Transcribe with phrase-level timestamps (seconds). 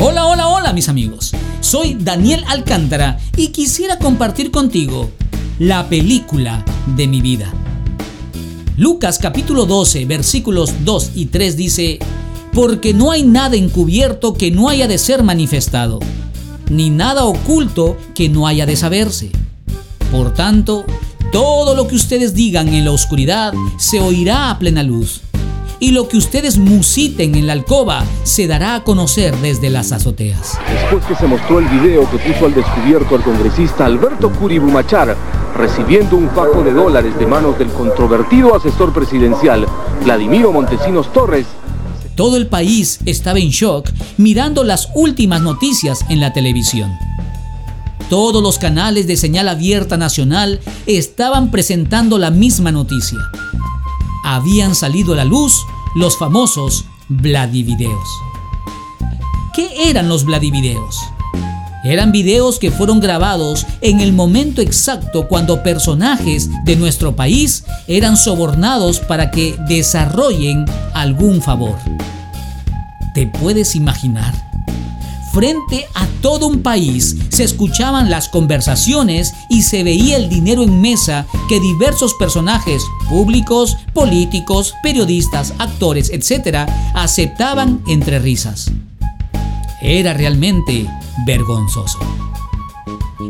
[0.00, 1.32] Hola, hola, hola mis amigos.
[1.60, 5.10] Soy Daniel Alcántara y quisiera compartir contigo
[5.58, 7.52] la película de mi vida.
[8.76, 11.98] Lucas capítulo 12 versículos 2 y 3 dice,
[12.52, 15.98] porque no hay nada encubierto que no haya de ser manifestado,
[16.70, 19.32] ni nada oculto que no haya de saberse.
[20.12, 20.84] Por tanto,
[21.32, 25.22] todo lo que ustedes digan en la oscuridad se oirá a plena luz
[25.80, 30.58] y lo que ustedes musiten en la alcoba se dará a conocer desde las azoteas.
[30.70, 35.16] Después que se mostró el video que puso al descubierto al congresista Alberto Curibumachar
[35.56, 39.66] recibiendo un fajo de dólares de manos del controvertido asesor presidencial
[40.04, 41.46] Vladimiro Montesinos Torres,
[42.14, 46.90] todo el país estaba en shock mirando las últimas noticias en la televisión.
[48.10, 53.18] Todos los canales de señal abierta nacional estaban presentando la misma noticia
[54.34, 58.08] habían salido a la luz los famosos Vladivideos.
[59.54, 60.98] ¿Qué eran los Vladivideos?
[61.84, 68.16] Eran videos que fueron grabados en el momento exacto cuando personajes de nuestro país eran
[68.16, 71.78] sobornados para que desarrollen algún favor.
[73.14, 74.47] ¿Te puedes imaginar?
[75.38, 80.80] Frente a todo un país se escuchaban las conversaciones y se veía el dinero en
[80.80, 88.72] mesa que diversos personajes públicos, políticos, periodistas, actores, etc., aceptaban entre risas.
[89.80, 90.90] Era realmente
[91.24, 92.00] vergonzoso.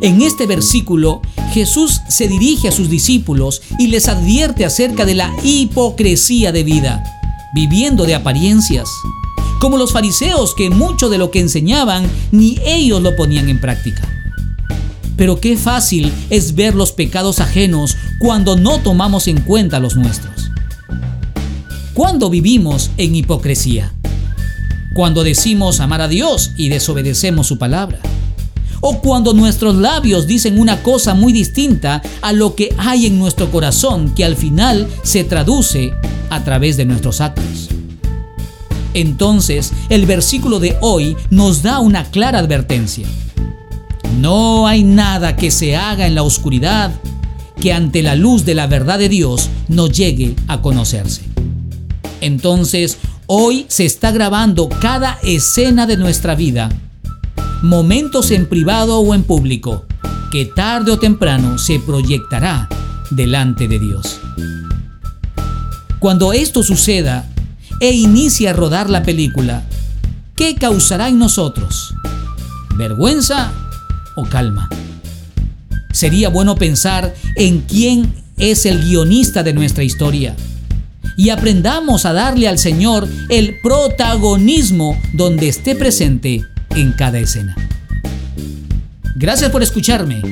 [0.00, 1.20] En este versículo,
[1.52, 7.04] Jesús se dirige a sus discípulos y les advierte acerca de la hipocresía de vida,
[7.52, 8.88] viviendo de apariencias,
[9.58, 14.08] como los fariseos que mucho de lo que enseñaban ni ellos lo ponían en práctica.
[15.16, 20.50] Pero qué fácil es ver los pecados ajenos cuando no tomamos en cuenta los nuestros.
[21.92, 23.92] Cuando vivimos en hipocresía?
[24.94, 27.98] Cuando decimos amar a Dios y desobedecemos su palabra.
[28.80, 33.50] O cuando nuestros labios dicen una cosa muy distinta a lo que hay en nuestro
[33.50, 35.92] corazón que al final se traduce
[36.30, 37.77] a través de nuestros actos.
[39.00, 43.06] Entonces, el versículo de hoy nos da una clara advertencia.
[44.18, 46.90] No hay nada que se haga en la oscuridad
[47.60, 51.22] que ante la luz de la verdad de Dios no llegue a conocerse.
[52.20, 56.68] Entonces, hoy se está grabando cada escena de nuestra vida,
[57.62, 59.84] momentos en privado o en público,
[60.32, 62.68] que tarde o temprano se proyectará
[63.12, 64.20] delante de Dios.
[66.00, 67.28] Cuando esto suceda,
[67.80, 69.62] e inicia a rodar la película,
[70.34, 71.94] ¿qué causará en nosotros?
[72.76, 73.52] ¿Vergüenza
[74.16, 74.68] o calma?
[75.92, 80.36] Sería bueno pensar en quién es el guionista de nuestra historia
[81.16, 86.44] y aprendamos a darle al Señor el protagonismo donde esté presente
[86.76, 87.56] en cada escena.
[89.16, 90.22] Gracias por escucharme.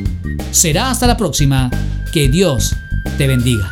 [0.53, 1.71] Será hasta la próxima.
[2.13, 2.75] Que Dios
[3.19, 3.69] te bendiga.